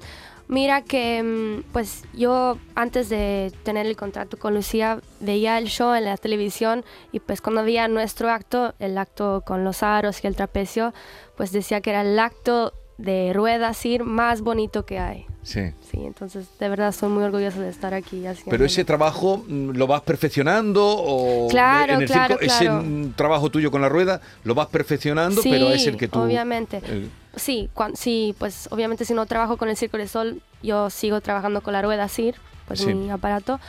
mira 0.48 0.84
que, 0.84 1.24
mm, 1.24 1.72
pues 1.72 2.04
yo 2.14 2.58
antes 2.76 3.10
de 3.10 3.52
tener 3.64 3.88
el 3.88 3.96
contrato 3.96 4.38
con 4.38 4.54
Lucía 4.54 5.00
veía 5.20 5.58
el 5.58 5.68
show 5.68 5.94
en 5.96 6.06
la 6.06 6.18
televisión 6.18 6.86
y 7.12 7.20
pues 7.20 7.42
cuando 7.42 7.64
veía 7.64 7.88
nuestro 7.88 8.30
acto, 8.30 8.76
el 8.80 8.98
acto 8.98 9.44
con 9.46 9.64
los 9.64 9.82
aros 9.82 10.24
y 10.24 10.28
el 10.28 10.36
trapecio, 10.36 10.94
pues 11.36 11.52
decía 11.52 11.82
que 11.82 11.90
era 11.90 12.02
el 12.02 12.20
acto 12.20 12.74
de 13.02 13.34
rueda 13.34 13.74
CIR 13.74 14.04
más 14.04 14.42
bonito 14.42 14.86
que 14.86 15.00
hay. 15.00 15.26
Sí. 15.44 15.72
Sí, 15.90 15.98
entonces 16.06 16.48
de 16.60 16.70
verdad 16.70 16.90
estoy 16.90 17.10
muy 17.10 17.24
orgullosa 17.24 17.60
de 17.60 17.70
estar 17.70 17.94
aquí 17.96 18.26
haciendo. 18.28 18.52
Pero 18.52 18.64
ese 18.66 18.86
trabajo 18.86 19.44
mm, 19.48 19.72
lo 19.72 19.88
vas 19.88 20.02
perfeccionando 20.02 20.86
o 20.88 21.48
Claro, 21.50 21.94
en 21.96 22.02
el 22.02 22.08
claro, 22.08 22.36
circo 22.38 22.46
ese 22.46 22.66
claro. 22.66 22.84
mm, 22.84 23.12
trabajo 23.14 23.50
tuyo 23.50 23.72
con 23.72 23.82
la 23.82 23.90
rueda 23.90 24.22
lo 24.44 24.54
vas 24.56 24.68
perfeccionando, 24.68 25.42
Sí, 25.42 25.50
pero 25.50 25.70
es 25.72 25.88
el 25.88 25.98
que 25.98 26.08
tú 26.08 26.20
obviamente. 26.22 26.78
el- 26.88 27.10
Sí, 27.36 27.70
cuan- 27.74 27.96
sí, 27.96 28.36
pues 28.38 28.68
obviamente 28.72 29.06
si 29.06 29.14
no 29.14 29.26
trabajo 29.26 29.56
con 29.58 29.70
el 29.70 29.78
Circo 29.78 29.98
del 29.98 30.10
Sol, 30.10 30.42
yo 30.62 30.90
sigo 30.90 31.22
trabajando 31.22 31.62
con 31.62 31.72
la 31.74 31.82
rueda 31.82 32.08
CIR, 32.10 32.36
pues 32.68 32.82
Sí. 32.82 32.94
mi 32.94 33.10
aparato. 33.10 33.60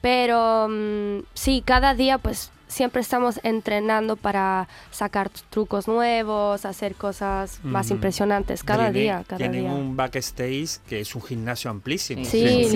Pero 0.00 0.66
mm, 0.68 1.20
sí, 1.32 1.62
cada 1.64 1.94
día 1.94 2.18
pues 2.18 2.50
siempre 2.66 3.00
estamos 3.02 3.38
entrenando 3.42 4.16
para 4.16 4.68
sacar 4.90 5.30
trucos 5.50 5.86
nuevos, 5.88 6.64
hacer 6.64 6.94
cosas 6.94 7.60
más 7.62 7.90
impresionantes 7.90 8.62
cada 8.64 8.84
Tiene- 8.90 9.00
día, 9.00 9.24
cada 9.26 9.38
tienen 9.38 9.60
día. 9.62 9.72
un 9.72 9.96
backstage 9.96 10.78
que 10.88 11.00
es 11.00 11.14
un 11.14 11.22
gimnasio 11.22 11.70
amplísimo. 11.70 12.24
Sí, 12.24 12.66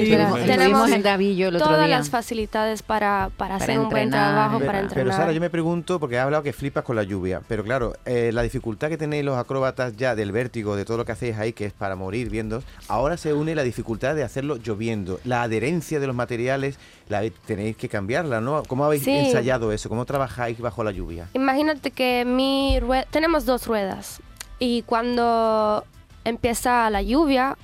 tenemos 0.46 0.90
en 0.90 1.02
Davillo 1.02 1.48
el 1.48 1.56
otro 1.56 1.68
todas 1.68 1.86
día. 1.86 1.98
las 1.98 2.10
facilidades 2.10 2.82
para, 2.82 3.30
para, 3.36 3.54
Para 3.58 3.64
hacer 3.64 3.78
un 3.78 3.88
buen 3.88 4.10
trabajo, 4.10 4.58
Pero- 4.58 4.66
para 4.66 4.78
Pero 4.80 4.88
entrenar. 4.88 5.16
Sara, 5.16 5.32
yo 5.32 5.40
me 5.40 5.50
pregunto, 5.50 5.98
porque 5.98 6.18
has 6.18 6.24
hablado 6.24 6.42
que 6.42 6.52
flipas 6.52 6.84
con 6.84 6.96
la 6.96 7.02
lluvia, 7.02 7.40
pero 7.48 7.64
claro, 7.64 7.94
eh, 8.04 8.30
la 8.32 8.42
dificultad 8.42 8.88
que 8.88 8.98
tenéis 8.98 9.24
los 9.24 9.36
acróbatas 9.38 9.96
ya 9.96 10.14
del 10.14 10.32
vértigo, 10.32 10.76
de 10.76 10.84
todo 10.84 10.98
lo 10.98 11.04
que 11.04 11.12
hacéis 11.12 11.36
ahí, 11.38 11.52
que 11.52 11.64
es 11.66 11.72
para 11.72 11.96
morir 11.96 12.30
viendo, 12.30 12.62
ahora 12.88 13.16
se 13.16 13.32
une 13.32 13.54
la 13.54 13.62
dificultad 13.62 14.14
de 14.14 14.22
hacerlo 14.22 14.56
lloviendo. 14.56 15.18
La 15.24 15.42
adherencia 15.42 15.98
de 16.00 16.06
los 16.06 16.14
materiales, 16.14 16.78
la 17.08 17.22
tenéis 17.46 17.76
que 17.76 17.88
cambiarla, 17.88 18.40
¿no? 18.40 18.62
¿Cómo 18.64 18.84
habéis 18.84 19.02
Sí. 19.04 19.12
ensayado 19.12 19.72
eso? 19.72 19.77
¿Cómo 19.86 20.04
trabajáis 20.06 20.58
bajo 20.60 20.82
la 20.82 20.90
lluvia? 20.90 21.28
Imagínate 21.34 21.90
que 21.92 22.24
mi 22.24 22.80
rue- 22.80 23.06
tenemos 23.10 23.44
dos 23.44 23.66
ruedas 23.66 24.20
y 24.58 24.82
cuando 24.82 25.84
empieza 26.24 26.90
la 26.90 27.02
lluvia, 27.02 27.56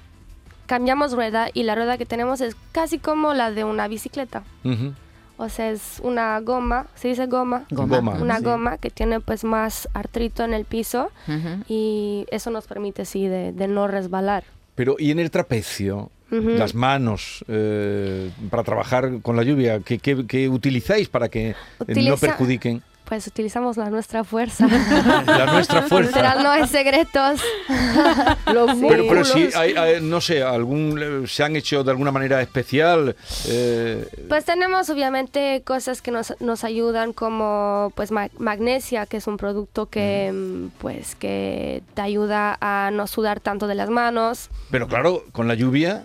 cambiamos 0.66 1.12
rueda 1.12 1.48
y 1.52 1.64
la 1.64 1.74
rueda 1.74 1.98
que 1.98 2.06
tenemos 2.06 2.40
es 2.40 2.56
casi 2.72 2.98
como 2.98 3.34
la 3.34 3.50
de 3.50 3.64
una 3.64 3.88
bicicleta. 3.88 4.44
Ujú. 4.64 4.92
O 5.36 5.48
sea, 5.48 5.70
es 5.70 5.98
una 6.04 6.38
goma, 6.40 6.86
se 6.94 7.08
dice 7.08 7.26
goma, 7.26 7.64
Goma. 7.70 7.96
Goma. 7.96 8.12
una 8.12 8.38
sí. 8.38 8.44
goma 8.44 8.78
que 8.78 8.90
tiene 8.90 9.18
pues 9.18 9.42
más 9.42 9.88
artrito 9.92 10.44
en 10.44 10.54
el 10.54 10.64
piso 10.64 11.10
Ujú. 11.26 11.64
y 11.68 12.24
eso 12.30 12.50
nos 12.50 12.68
permite 12.68 13.04
sí 13.04 13.26
de, 13.26 13.52
de 13.52 13.66
no 13.66 13.88
resbalar. 13.88 14.44
Pero, 14.76 14.94
¿y 14.98 15.10
en 15.10 15.18
el 15.18 15.30
trapecio? 15.32 16.10
Las 16.58 16.74
manos 16.74 17.44
eh, 17.48 18.30
para 18.50 18.62
trabajar 18.62 19.10
con 19.22 19.36
la 19.36 19.42
lluvia, 19.42 19.80
¿qué, 19.80 19.98
qué- 19.98 20.26
qué 20.26 20.48
utilizáis 20.48 21.08
para 21.08 21.28
que 21.28 21.50
eh, 21.50 21.54
no 22.02 22.16
perjudiquen 22.16 22.82
Pues 23.04 23.26
utilizamos 23.26 23.76
la 23.76 23.90
nuestra 23.90 24.24
fuerza. 24.24 24.66
la 25.26 25.46
nuestra 25.52 25.82
fuerza? 25.82 26.08
Literal, 26.10 26.42
no 26.42 26.50
hay 26.50 26.66
secretos. 26.66 27.40
Los 28.52 28.76
Pero, 28.80 29.04
pero 29.08 29.24
sí, 29.24 29.48
hay, 29.54 29.72
hay, 29.74 30.00
no 30.00 30.20
sé, 30.20 30.42
algún, 30.42 30.98
eh, 31.24 31.26
se 31.28 31.42
han 31.42 31.54
hecho 31.56 31.84
de 31.84 31.90
alguna 31.90 32.10
manera 32.10 32.40
especial. 32.40 33.14
eh, 33.48 34.06
Pues 34.28 34.44
tenemos 34.46 34.88
obviamente 34.90 35.62
cosas 35.66 36.00
que 36.02 36.10
nos, 36.10 36.34
nos 36.40 36.64
ayudan 36.64 37.12
como 37.12 37.92
pues 37.94 38.10
ma- 38.10 38.30
magnesia, 38.38 39.04
que 39.06 39.18
es 39.18 39.26
un 39.26 39.36
producto 39.36 39.86
que 39.86 40.32
mm, 40.32 40.68
pues 40.78 41.14
que 41.14 41.82
te 41.94 42.00
ayuda 42.02 42.56
a 42.60 42.90
no 42.92 43.06
sudar 43.06 43.40
tanto 43.40 43.66
de 43.66 43.74
las 43.74 43.90
manos, 43.90 44.48
pero 44.70 44.88
claro, 44.88 45.24
con 45.32 45.46
la 45.48 45.54
lluvia, 45.54 46.04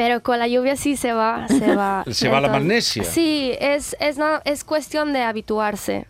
pero 0.00 0.22
con 0.22 0.38
la 0.38 0.48
lluvia 0.48 0.76
sí 0.76 0.96
se 0.96 1.12
va, 1.12 1.46
se 1.46 1.76
va. 1.76 2.04
Se 2.10 2.30
va 2.30 2.40
la 2.40 2.48
magnesia. 2.48 3.04
Sí, 3.04 3.52
es, 3.60 3.94
es, 4.00 4.16
no- 4.16 4.40
es 4.46 4.64
cuestión 4.64 5.12
de 5.12 5.20
habituarse. 5.22 6.06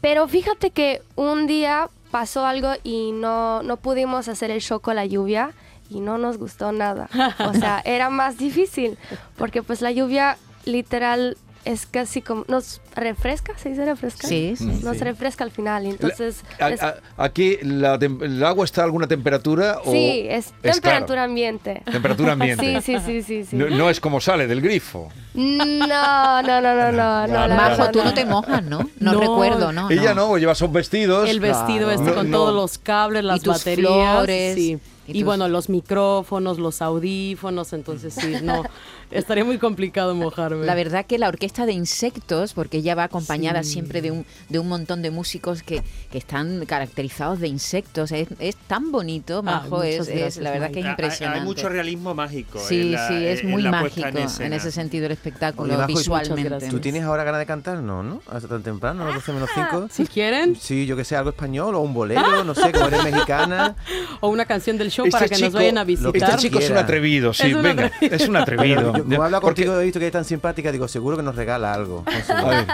Pero 0.00 0.26
fíjate 0.26 0.72
que 0.72 1.00
un 1.14 1.46
día 1.46 1.88
pasó 2.10 2.44
algo 2.44 2.72
y 2.82 3.12
no, 3.12 3.62
no 3.62 3.76
pudimos 3.76 4.26
hacer 4.26 4.50
el 4.50 4.60
show 4.60 4.80
con 4.80 4.96
la 4.96 5.06
lluvia 5.06 5.52
y 5.88 6.00
no 6.00 6.18
nos 6.18 6.36
gustó 6.36 6.72
nada. 6.72 7.08
O 7.48 7.54
sea, 7.54 7.80
era 7.84 8.10
más 8.10 8.38
difícil 8.38 8.98
porque 9.36 9.62
pues 9.62 9.80
la 9.80 9.92
lluvia 9.92 10.36
literal 10.64 11.36
es 11.64 11.86
casi 11.86 12.20
como... 12.22 12.44
¿Nos 12.48 12.80
refresca? 12.94 13.56
¿Se 13.56 13.70
dice 13.70 13.84
refresca? 13.84 14.28
Sí, 14.28 14.54
sí, 14.56 14.66
Nos 14.82 14.98
sí. 14.98 15.04
refresca 15.04 15.44
al 15.44 15.50
final 15.50 15.86
y 15.86 15.90
entonces... 15.90 16.42
a- 16.60 16.70
es- 16.70 16.82
a- 16.82 16.96
aquí 17.16 17.56
la 17.62 17.94
el 17.94 18.44
agua 18.44 18.64
está 18.64 18.82
a 18.82 18.84
alguna 18.84 19.06
temperatura 19.06 19.78
o 19.84 19.90
sí, 19.92 20.26
es 20.28 20.46
es 20.46 20.52
temperatura 20.74 21.06
claro, 21.06 21.22
ambiente. 21.22 21.82
temperatura 21.90 22.32
ambiente. 22.34 22.80
Sí, 22.82 22.98
sí, 22.98 23.02
sí, 23.04 23.22
sí, 23.22 23.44
sí. 23.44 23.56
No, 23.56 23.68
no 23.70 23.88
es 23.90 23.98
como 24.00 24.20
sale 24.20 24.46
del 24.46 24.60
grifo. 24.60 25.08
No, 25.34 26.42
no, 26.42 26.42
no, 26.42 26.60
no, 26.60 26.92
no. 26.92 27.26
no, 27.26 27.48
no, 27.48 27.54
Majo, 27.56 27.84
no, 27.84 27.90
tú 27.90 28.04
no. 28.04 28.14
te 28.14 28.24
mojas, 28.24 28.62
¿no? 28.62 28.80
No, 29.00 29.12
No, 29.14 29.20
recuerdo, 29.20 29.72
¿no? 29.72 29.90
Ella 29.90 30.14
no. 30.14 30.28
no, 30.28 30.38
lleva 30.38 30.54
sus 30.54 30.70
vestidos. 30.70 31.28
El 31.28 31.40
vestido 31.40 31.86
Claro. 31.88 31.90
este 32.02 32.12
con 32.14 32.30
no. 32.30 32.36
todos 32.38 32.54
los 32.54 32.78
cables, 32.78 33.24
las 33.24 33.40
tus 33.42 33.54
baterías. 33.54 33.88
flores, 33.88 34.54
sí. 34.54 34.78
y 35.06 35.10
Y, 35.10 35.14
tus- 35.20 35.24
bueno, 35.24 35.48
los 35.48 35.68
micrófonos, 35.68 36.58
los 36.58 36.80
audífonos, 36.82 37.72
entonces 37.72 38.14
sí, 38.14 38.36
no, 38.42 38.62
estaría 39.18 39.44
muy 39.44 39.58
complicado 39.58 40.14
mojarme. 40.14 40.66
La 40.66 40.74
verdad 40.74 41.06
que 41.06 41.18
la 41.18 41.28
orquesta 41.28 41.66
de 41.66 41.72
insectos, 41.72 42.52
porque 42.52 42.78
ella 42.78 42.94
va 42.94 43.04
acompañada 43.04 43.62
Sí. 43.62 43.70
siempre 43.72 44.02
de 44.02 44.10
un, 44.10 44.26
de 44.48 44.58
un 44.58 44.68
montón 44.68 45.02
de 45.02 45.10
músicos 45.10 45.62
que, 45.62 45.82
que 46.10 46.18
están 46.18 46.64
caracterizados 46.66 47.40
de 47.40 47.48
insectos, 47.48 48.12
es, 48.12 48.28
es 48.38 48.56
tan 48.56 48.92
bonito, 48.92 49.42
Majo, 49.42 49.76
muchas 49.78 50.08
es, 50.08 50.08
es- 50.08 50.36
la 50.38 50.50
verdad 50.50 50.70
que 50.70 50.80
es 50.80 50.86
impresionante. 50.86 51.40
Hay 51.40 51.44
mucho 51.46 51.68
realismo 51.68 52.14
mágico. 52.14 52.58
Sí, 52.60 52.80
en 52.82 52.92
la- 52.92 53.08
sí, 53.08 53.14
es 53.26 53.40
en 53.40 53.50
muy 53.50 53.62
mágico 53.62 54.06
en, 54.08 54.16
en, 54.46 54.52
ese 54.52 54.70
sentido 54.72 55.06
el 55.06 55.12
espectáculo 55.12 55.68
Oye, 55.72 55.76
Majo, 55.78 55.86
visualmente. 55.88 56.68
¿Tú 56.68 56.80
tienes 56.80 57.02
ahora 57.04 57.24
ganas 57.24 57.40
de 57.40 57.46
cantar? 57.46 57.78
No, 57.78 58.02
¿no? 58.02 58.20
Hasta 58.30 58.48
tan 58.48 58.62
temprano, 58.62 59.02
a 59.02 59.06
las 59.06 59.14
12 59.16 59.32
menos 59.32 59.50
5. 59.54 59.88
Si 59.94 60.06
quieren, 60.06 60.56
Sí, 60.56 60.86
yo 60.86 60.96
que 60.96 61.04
sé, 61.04 61.16
algo 61.16 61.30
español 61.30 61.74
o 61.74 61.80
un 61.80 61.94
bolero, 61.94 62.44
no 62.44 62.54
sé, 62.54 62.72
como 62.72 62.86
eres 62.86 63.04
mexicana. 63.04 63.76
o 64.20 64.28
una 64.28 64.44
canción 64.44 64.76
del 64.78 64.90
show 64.90 65.06
Este 65.06 65.16
para 65.18 65.28
que 65.28 65.38
nos 65.40 65.52
vayan 65.52 65.78
a 65.78 65.80
lo 65.82 65.86
que 65.86 65.92
Este 65.94 66.10
visitar. 66.12 66.38
chico 66.38 66.58
es 66.58 66.70
un 66.70 66.76
atrevido, 66.78 67.32
sí, 67.32 67.52
venga, 67.54 67.86
atrevido. 67.86 68.16
es 68.16 68.28
un 68.28 68.36
atrevido. 68.36 69.03
Como 69.04 69.22
habla 69.22 69.40
Porque- 69.40 69.64
contigo, 69.64 69.80
he 69.80 69.84
visto 69.84 69.98
que 69.98 70.06
eres 70.06 70.12
tan 70.12 70.24
simpática, 70.24 70.72
digo, 70.72 70.88
seguro 70.88 71.16
que 71.16 71.22
nos 71.22 71.36
regala 71.36 71.72
algo. 71.72 72.04
su 72.26 72.32
a 72.32 72.44
ver, 72.44 72.66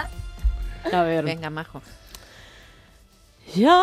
A 0.93 1.03
ver. 1.03 1.25
Venga, 1.25 1.49
Majo. 1.49 1.81
Ya 3.53 3.75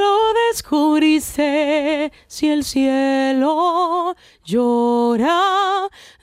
lo 0.00 0.18
descubriste, 0.50 2.10
si 2.26 2.48
el 2.50 2.64
cielo 2.64 4.16
llora, 4.44 5.40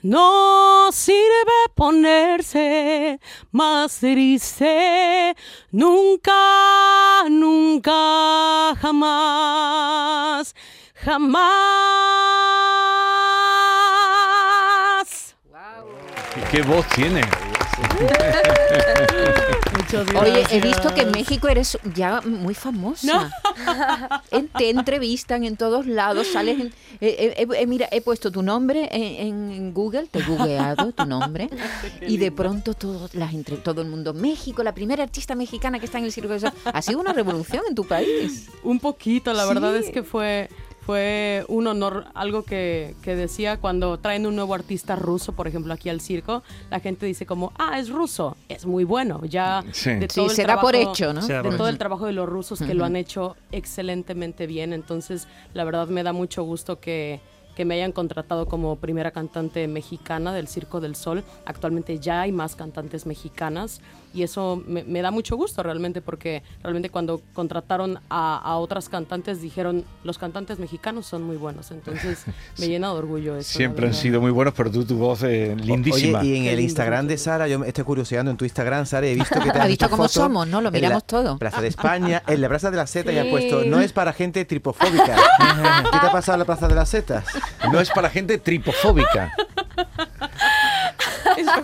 no 0.02 0.92
sirve 0.92 1.52
ponerse 1.74 3.18
más 3.52 3.98
triste, 4.00 5.34
nunca, 5.70 6.34
nunca, 7.30 8.74
jamás, 8.78 10.54
jamás. 10.96 12.33
¿Qué 16.54 16.62
voz 16.62 16.86
tiene? 16.94 17.20
Oye, 20.20 20.44
he 20.50 20.60
visto 20.60 20.94
que 20.94 21.00
en. 21.02 21.10
México 21.10 21.48
eres 21.48 21.78
ya 21.94 22.20
muy 22.20 22.54
famosa. 22.54 23.30
En- 24.30 24.48
te 24.48 24.70
entrevistan 24.70 25.44
en 25.44 25.56
todos 25.56 25.86
lados, 25.86 26.26
sales 26.26 26.60
en... 26.60 26.66
eh, 27.00 27.34
eh, 27.38 27.46
eh, 27.56 27.66
mira, 27.66 27.88
he 27.90 28.00
puesto 28.00 28.30
tu 28.30 28.42
nombre 28.42 28.88
en, 28.90 29.26
en 29.26 29.74
Google, 29.74 30.06
te 30.10 30.18
he 30.18 30.22
googleado 30.22 30.92
tu 30.92 31.06
nombre, 31.06 31.48
y 32.00 32.16
de 32.18 32.32
pronto 32.32 32.74
todo, 32.74 33.08
las 33.12 33.32
entre, 33.32 33.56
todo 33.56 33.82
el 33.82 33.88
mundo, 33.88 34.12
México, 34.12 34.62
la 34.62 34.74
primera 34.74 35.02
artista 35.04 35.34
mexicana 35.34 35.78
que 35.78 35.86
está 35.86 35.98
en 35.98 36.04
el 36.04 36.12
Circo 36.12 36.38
Sol. 36.38 36.52
Ha 36.64 36.82
sido 36.82 36.98
una 37.00 37.12
revolución 37.12 37.62
en 37.68 37.74
tu 37.74 37.84
país. 37.84 38.48
Un 38.62 38.80
poquito, 38.80 39.32
la 39.32 39.44
verdad 39.46 39.76
es 39.76 39.90
que 39.90 40.02
fue, 40.02 40.48
fue 40.84 41.44
un 41.48 41.66
honor, 41.66 42.06
algo 42.14 42.42
que, 42.44 42.94
que 43.02 43.16
decía 43.16 43.56
cuando 43.58 43.98
traen 43.98 44.26
un 44.26 44.36
nuevo 44.36 44.54
artista 44.54 44.96
ruso, 44.96 45.32
por 45.32 45.46
ejemplo, 45.48 45.72
aquí 45.72 45.88
al 45.88 46.00
circo, 46.00 46.42
la 46.70 46.80
gente 46.80 47.06
dice 47.06 47.24
como, 47.26 47.52
ah, 47.58 47.78
es 47.78 47.88
ruso, 47.88 48.36
es 48.48 48.66
muy 48.66 48.84
bueno, 48.84 49.24
ya 49.24 49.64
Sí. 49.72 49.90
de 49.94 50.02
Sí, 50.08 50.16
todo 50.16 50.26
el 50.26 50.30
se 50.32 50.44
da 50.44 50.60
por 50.60 50.72
trabajo- 50.72 50.92
hecho, 50.92 51.12
¿no? 51.14 51.26
De 51.26 51.56
todo 51.56 51.68
el 51.68 51.78
trabajo 51.78 52.06
de 52.06 52.12
los 52.12 52.28
rusos 52.28 52.58
que 52.60 52.74
lo 52.74 52.84
han 52.84 52.96
hecho 52.96 53.36
excelentemente 53.52 54.46
bien, 54.46 54.72
entonces 54.72 55.26
la 55.54 55.64
verdad 55.64 55.88
me 55.88 56.02
da 56.02 56.12
mucho 56.12 56.42
gusto 56.42 56.78
que, 56.80 57.20
que 57.54 57.64
me 57.64 57.74
hayan 57.74 57.92
contratado 57.92 58.46
como 58.46 58.76
primera 58.76 59.10
cantante 59.10 59.66
mexicana 59.68 60.32
del 60.32 60.48
Circo 60.48 60.80
del 60.80 60.96
Sol. 60.96 61.24
Actualmente 61.46 61.98
ya 61.98 62.22
hay 62.22 62.32
más 62.32 62.56
cantantes 62.56 63.06
mexicanas 63.06 63.80
y 64.12 64.22
eso 64.22 64.62
me, 64.66 64.84
me 64.84 65.02
da 65.02 65.10
mucho 65.10 65.36
gusto 65.36 65.62
realmente 65.62 66.00
porque 66.00 66.42
realmente 66.62 66.88
cuando 66.90 67.20
contrataron 67.32 67.98
a, 68.10 68.38
a 68.38 68.56
otras 68.58 68.88
cantantes 68.88 69.40
dijeron 69.42 69.84
los 70.04 70.18
cantantes 70.18 70.58
mexicanos 70.60 71.06
son 71.06 71.22
muy 71.24 71.36
buenos, 71.36 71.70
entonces 71.72 72.24
me 72.58 72.68
llena 72.68 72.88
de 72.88 72.94
orgullo 72.94 73.36
eso. 73.36 73.56
Siempre 73.56 73.86
han 73.88 73.94
sido 73.94 74.20
muy 74.20 74.30
buenos, 74.30 74.54
pero 74.56 74.70
tú 74.70 74.84
tu 74.84 74.96
voz 74.96 75.22
es 75.24 75.56
lindísima. 75.64 76.20
Oye, 76.20 76.28
y 76.28 76.36
en 76.36 76.44
el. 76.46 76.60
Instagram 76.60 77.06
de 77.06 77.18
Sara, 77.18 77.46
yo 77.48 77.58
me 77.58 77.68
estoy 77.68 77.84
curioseando 77.84 78.30
en 78.30 78.36
tu 78.36 78.44
Instagram, 78.44 78.86
Sara, 78.86 79.06
he 79.06 79.14
visto 79.14 79.38
que 79.40 79.50
te 79.50 79.58
Ha 79.58 79.62
has 79.64 79.68
visto 79.68 79.90
cómo 79.90 80.08
somos, 80.08 80.46
¿no? 80.46 80.60
Lo 80.60 80.68
en 80.68 80.74
la 80.74 80.78
miramos 80.80 81.04
todo. 81.04 81.38
Plaza 81.38 81.60
de 81.60 81.68
España, 81.68 82.22
en 82.26 82.40
la 82.40 82.48
Plaza 82.48 82.70
de 82.70 82.76
la 82.76 82.86
Seta 82.86 83.12
y 83.12 83.18
has 83.18 83.24
Sí. 83.24 83.30
puesto, 83.30 83.64
no 83.64 83.80
es 83.80 83.92
para 83.92 84.12
gente 84.12 84.44
tripofóbica. 84.44 85.16
¿Qué 85.92 85.98
te 85.98 86.06
ha 86.06 86.12
pasado 86.12 86.34
en 86.36 86.38
la 86.40 86.44
Plaza 86.44 86.68
de 86.68 86.74
las 86.74 86.88
Setas? 86.88 87.24
No 87.72 87.80
es 87.80 87.90
para 87.90 88.10
gente 88.10 88.38
tripofóbica. 88.38 89.32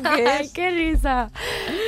Ay, 0.04 0.48
qué 0.52 0.70
risa. 0.70 1.30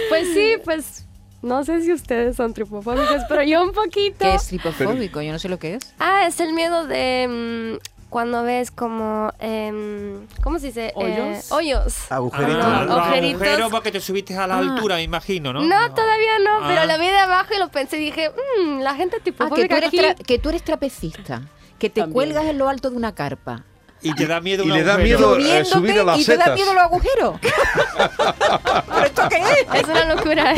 Pues 0.09 0.29
sí, 0.35 0.55
pues 0.65 1.07
no 1.43 1.65
sé 1.65 1.83
si 1.83 1.93
ustedes 1.93 2.37
son 2.37 2.55
tripofóbicos, 2.55 3.23
pero 3.29 3.43
yo 3.43 3.63
un 3.63 3.73
poquito. 3.73 4.19
Que 4.21 4.35
es 4.35 4.47
tripofóbico, 4.47 5.21
yo 5.23 5.33
no 5.33 5.39
sé 5.39 5.49
lo 5.49 5.59
que 5.59 5.75
es. 5.75 5.95
Ah, 5.99 6.27
es 6.27 6.39
el 6.41 6.53
miedo 6.53 6.87
de 6.87 7.79
mm, 7.81 8.09
cuando 8.11 8.43
ves 8.45 8.71
como, 8.71 9.33
em, 9.41 10.27
¿cómo 10.43 10.59
se 10.59 10.67
dice? 10.67 10.87
Eh, 10.89 10.93
¿Hoyos? 10.95 11.51
hoyos. 11.51 12.13
Agujeritos. 12.13 12.65
Ah, 12.65 12.85
No, 12.87 12.97
agujeritos. 12.99 13.71
porque 13.71 13.91
te 13.91 14.01
subiste 14.01 14.37
a 14.37 14.47
la 14.47 14.59
altura, 14.59 14.97
me 14.97 15.03
imagino, 15.03 15.53
¿no? 15.53 15.63
No, 15.63 15.95
todavía 15.95 16.39
no, 16.45 16.69
pero 16.69 16.83
Ah. 16.83 16.87
lo 16.87 16.99
vi 16.99 17.07
de 17.07 17.19
abajo 17.19 17.55
y 17.55 17.59
lo 17.59 17.69
pensé 17.71 17.97
y 18.01 18.05
dije, 18.05 18.31
mmm, 18.31 18.81
la 18.81 18.95
gente 18.95 19.17
Ah, 19.41 19.49
que 19.55 20.25
que 20.25 20.39
tú 20.39 20.51
eres 20.51 20.63
trapecista, 20.63 21.43
que 21.79 21.91
te 21.91 22.03
También. 22.03 22.13
cuelgas 22.13 22.45
en 22.45 22.59
lo 22.59 22.69
alto 22.69 22.91
de 22.91 22.97
una 22.97 23.15
carpa. 23.15 23.65
Y 24.03 24.15
te 24.15 24.27
da 24.27 24.41
miedo 24.41 24.65
Y 24.65 24.69
le 24.69 24.83
da 24.83 24.99
miedo- 24.99 25.37
eh, 25.37 25.41
Lloviéndote 25.43 25.65
subir 25.65 26.01
a 26.01 26.05
las 26.05 26.19
y 26.21 26.25
te 26.25 26.37
da 26.37 26.55
miedo 26.55 26.75
los 26.75 26.83
agujeros. 26.83 27.41
¿Pero 28.87 29.05
esto 29.07 29.23
qué 29.29 29.37
es? 29.37 29.83
Es 29.83 29.89
una 29.89 30.15
locura. 30.15 30.55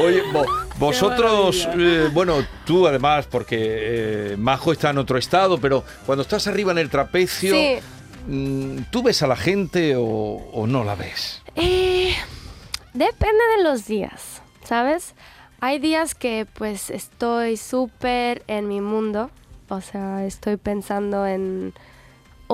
Oye, 0.00 0.22
vo- 0.32 0.46
vosotros, 0.78 1.68
eh, 1.78 2.08
bueno, 2.12 2.44
tú 2.64 2.86
además, 2.86 3.26
porque 3.26 3.56
eh, 4.32 4.36
Majo 4.38 4.72
está 4.72 4.90
en 4.90 4.98
otro 4.98 5.18
estado, 5.18 5.58
pero 5.58 5.84
cuando 6.06 6.22
estás 6.22 6.46
arriba 6.46 6.72
en 6.72 6.78
el 6.78 6.90
trapecio, 6.90 7.54
Sí. 7.54 7.78
mm, 8.26 8.78
¿tú 8.90 9.02
ves 9.02 9.22
a 9.22 9.26
la 9.26 9.36
gente 9.36 9.94
o, 9.96 10.02
o 10.04 10.66
no 10.66 10.84
la 10.84 10.94
ves? 10.94 11.42
Eh, 11.56 12.14
depende 12.94 13.42
de 13.56 13.62
los 13.64 13.86
días, 13.86 14.42
¿sabes? 14.64 15.14
Hay 15.60 15.78
días 15.78 16.14
que 16.14 16.46
pues 16.52 16.90
estoy 16.90 17.56
súper 17.56 18.42
en 18.48 18.66
mi 18.68 18.80
mundo, 18.80 19.30
o 19.68 19.80
sea, 19.80 20.24
estoy 20.26 20.56
pensando 20.56 21.26
en 21.26 21.72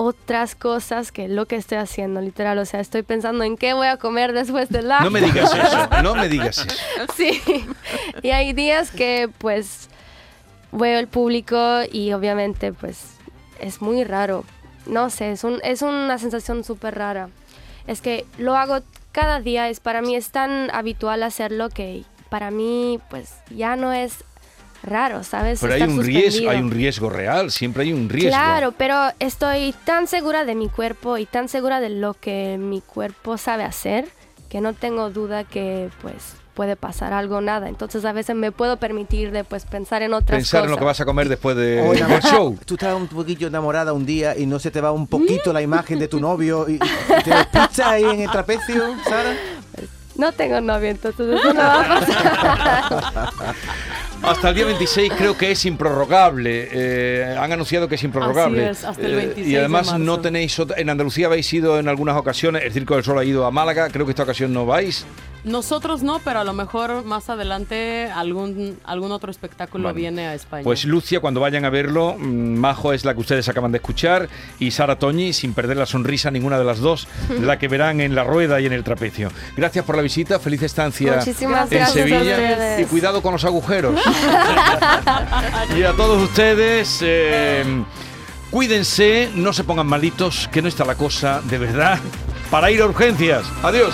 otras 0.01 0.55
cosas 0.55 1.11
que 1.11 1.27
lo 1.27 1.45
que 1.45 1.55
estoy 1.55 1.77
haciendo, 1.77 2.21
literal, 2.21 2.57
o 2.57 2.65
sea, 2.65 2.79
estoy 2.79 3.03
pensando 3.03 3.43
en 3.43 3.57
qué 3.57 3.73
voy 3.73 3.87
a 3.87 3.97
comer 3.97 4.33
después 4.33 4.69
del 4.69 4.87
live. 4.87 5.03
No 5.03 5.11
me 5.11 5.21
digas 5.21 5.53
eso, 5.53 5.89
no 6.03 6.15
me 6.15 6.29
digas 6.29 6.57
eso. 6.59 6.75
Sí. 7.17 7.41
Y 8.21 8.29
hay 8.29 8.53
días 8.53 8.91
que 8.91 9.29
pues 9.39 9.89
veo 10.71 10.99
el 10.99 11.07
público 11.07 11.81
y 11.91 12.13
obviamente 12.13 12.71
pues 12.71 13.15
es 13.59 13.81
muy 13.81 14.03
raro 14.03 14.45
no 14.89 15.09
sé, 15.09 15.31
es, 15.31 15.43
un, 15.43 15.59
es 15.63 15.81
una 15.81 16.17
sensación 16.17 16.63
súper 16.63 16.95
rara. 16.95 17.29
Es 17.87 18.01
que 18.01 18.25
lo 18.37 18.55
hago 18.55 18.79
cada 19.11 19.39
día, 19.39 19.69
es 19.69 19.79
para 19.79 20.01
mí 20.01 20.15
es 20.15 20.31
tan 20.31 20.69
habitual 20.71 21.23
hacerlo 21.23 21.69
que 21.69 22.03
para 22.29 22.51
mí 22.51 22.99
pues 23.09 23.35
ya 23.49 23.75
no 23.75 23.93
es 23.93 24.23
raro, 24.83 25.23
¿sabes? 25.23 25.59
Pero 25.61 25.73
hay 25.73 25.83
un, 25.83 26.03
riesgo, 26.03 26.49
hay 26.49 26.59
un 26.59 26.71
riesgo 26.71 27.09
real, 27.09 27.51
siempre 27.51 27.83
hay 27.83 27.93
un 27.93 28.09
riesgo. 28.09 28.31
Claro, 28.31 28.73
pero 28.77 28.95
estoy 29.19 29.73
tan 29.85 30.07
segura 30.07 30.45
de 30.45 30.55
mi 30.55 30.69
cuerpo 30.69 31.17
y 31.17 31.25
tan 31.25 31.49
segura 31.49 31.79
de 31.79 31.89
lo 31.89 32.13
que 32.13 32.57
mi 32.59 32.81
cuerpo 32.81 33.37
sabe 33.37 33.63
hacer 33.63 34.07
que 34.49 34.61
no 34.61 34.73
tengo 34.73 35.11
duda 35.11 35.43
que 35.43 35.89
pues 36.01 36.33
puede 36.55 36.75
pasar 36.75 37.13
algo, 37.13 37.39
nada. 37.39 37.69
Entonces 37.69 38.03
a 38.03 38.11
veces 38.11 38.35
me 38.35 38.51
puedo 38.51 38.77
permitir 38.77 39.31
de 39.31 39.45
pues 39.45 39.63
pensar 39.65 40.01
en 40.01 40.13
otras 40.13 40.39
Pensar 40.39 40.65
en 40.65 40.71
lo 40.71 40.75
cosas. 40.75 40.79
que 40.79 40.85
vas 40.85 41.01
a 41.01 41.05
comer 41.05 41.29
después 41.29 41.55
de, 41.55 41.81
O 41.81 41.93
del 41.93 42.21
show. 42.23 42.57
Tú 42.65 42.73
estás 42.73 42.95
un 42.95 43.07
poquillo 43.07 43.47
enamorada 43.47 43.93
un 43.93 44.05
día 44.05 44.37
y 44.37 44.45
no 44.45 44.59
se 44.59 44.69
te 44.69 44.81
va 44.81 44.91
un 44.91 45.07
poquito 45.07 45.53
la 45.53 45.61
imagen 45.61 45.99
de 45.99 46.09
tu 46.09 46.19
novio 46.19 46.67
y, 46.67 46.73
y 46.73 47.23
te 47.23 47.29
despicha 47.29 47.91
ahí 47.91 48.03
en 48.03 48.21
el 48.21 48.31
trapecio, 48.31 48.83
Sara. 49.05 49.35
No 50.17 50.33
tengo 50.33 50.59
novio, 50.59 50.89
entonces 50.89 51.39
eso 51.39 51.53
no 51.53 51.61
va 51.61 51.81
a 51.81 51.99
pasar. 52.01 53.29
Hasta 54.23 54.49
el 54.49 54.55
día 54.55 54.65
26 54.65 55.13
creo 55.17 55.37
que 55.37 55.51
es 55.51 55.65
improrrogable. 55.65 56.67
Eh, 56.71 57.35
han 57.39 57.51
anunciado 57.51 57.87
que 57.87 57.95
es 57.95 58.03
improrrogable. 58.03 58.67
Así 58.67 58.79
es, 58.79 58.85
hasta 58.85 59.05
el 59.05 59.13
Eh, 59.13 59.15
26 59.15 59.47
y 59.47 59.51
de 59.53 59.59
además 59.59 59.97
no 59.97 60.19
tenéis 60.19 60.59
otra- 60.59 60.77
en 60.79 60.89
Andalucía 60.89 61.27
habéis 61.27 61.51
ido 61.53 61.79
en 61.79 61.87
algunas 61.87 62.15
ocasiones. 62.17 62.63
El 62.63 62.71
Circo 62.73 62.95
del 62.95 63.03
Sol 63.03 63.17
ha 63.17 63.23
ido 63.23 63.45
a 63.45 63.51
Málaga. 63.51 63.89
Creo 63.89 64.05
que 64.05 64.11
esta 64.11 64.23
ocasión 64.23 64.53
no 64.53 64.65
vais. 64.65 65.05
Nosotros 65.43 66.03
no, 66.03 66.19
pero 66.19 66.39
a 66.39 66.43
lo 66.43 66.53
mejor 66.53 67.05
más 67.05 67.29
adelante 67.29 68.09
algún, 68.13 68.77
algún 68.83 69.11
otro 69.11 69.31
espectáculo 69.31 69.85
Vale. 69.85 69.97
viene 69.97 70.27
a 70.27 70.33
España. 70.33 70.63
Pues 70.63 70.85
Lucia, 70.85 71.21
cuando 71.21 71.39
vayan 71.39 71.65
a 71.65 71.69
verlo, 71.69 72.15
mm, 72.17 72.57
Majo 72.57 72.91
es 72.93 73.05
la 73.05 73.13
que 73.13 73.21
ustedes 73.21 73.47
acaban 73.47 73.71
de 73.71 73.77
escuchar 73.77 74.27
y 74.59 74.71
Sara 74.71 74.99
Toñi, 74.99 75.33
sin 75.33 75.53
perder 75.53 75.77
la 75.77 75.85
sonrisa, 75.85 76.29
ninguna 76.29 76.59
de 76.59 76.65
las 76.65 76.79
dos, 76.79 77.07
la 77.41 77.57
que 77.57 77.67
verán 77.67 78.01
en 78.01 78.15
la 78.15 78.23
rueda 78.23 78.59
y 78.59 78.65
en 78.65 78.73
el 78.73 78.83
trapecio. 78.83 79.31
Gracias 79.55 79.85
por 79.85 79.95
la 79.95 80.01
visita, 80.01 80.39
feliz 80.39 80.61
estancia 80.61 81.15
Muchísimas 81.17 81.71
en 81.71 81.77
gracias 81.77 81.93
Sevilla 81.93 82.79
y 82.79 82.85
cuidado 82.85 83.21
con 83.21 83.33
los 83.33 83.45
agujeros. 83.45 83.99
y 85.77 85.83
a 85.83 85.93
todos 85.93 86.21
ustedes, 86.21 86.99
eh, 87.01 87.63
cuídense, 88.51 89.29
no 89.35 89.53
se 89.53 89.63
pongan 89.63 89.87
malitos, 89.87 90.49
que 90.51 90.61
no 90.61 90.67
está 90.67 90.83
la 90.83 90.95
cosa 90.95 91.41
de 91.45 91.57
verdad 91.57 91.99
para 92.51 92.71
ir 92.71 92.81
a 92.81 92.85
urgencias. 92.85 93.45
Adiós. 93.63 93.93